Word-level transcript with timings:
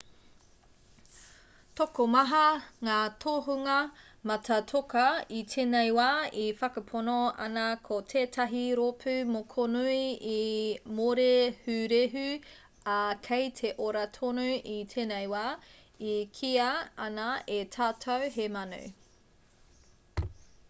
tokomaha 1.79 2.39
ngā 2.87 2.93
tohunga 3.25 3.73
mātātoka 4.31 5.03
i 5.39 5.41
tēnei 5.51 5.91
wā 5.97 6.05
e 6.45 6.45
whakapono 6.61 7.17
ana 7.47 7.65
ko 7.89 7.99
tētahi 8.15 8.63
rōpū 8.81 9.13
mokonui 9.35 9.99
i 10.31 10.39
mōrehurehu 11.01 12.25
ā 12.97 12.97
kei 13.29 13.53
te 13.63 13.75
ora 13.91 14.05
tonu 14.19 14.49
i 14.79 14.81
tēnei 14.97 15.31
wā 15.37 15.45
e 16.15 16.19
kīia 16.41 16.73
ana 17.09 17.29
e 17.61 17.63
tātou 17.79 18.35
he 18.39 18.51
manu 18.59 18.85